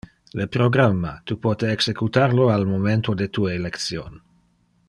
[0.39, 4.21] Le programma, tu pote executar lo al momento de tu election.